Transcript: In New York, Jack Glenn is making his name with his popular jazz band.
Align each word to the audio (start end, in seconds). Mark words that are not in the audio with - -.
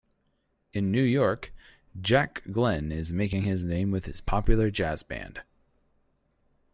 In 0.73 0.89
New 0.89 1.03
York, 1.03 1.53
Jack 2.01 2.41
Glenn 2.51 2.91
is 2.91 3.13
making 3.13 3.43
his 3.43 3.63
name 3.63 3.91
with 3.91 4.07
his 4.07 4.19
popular 4.19 4.71
jazz 4.71 5.03
band. 5.03 5.43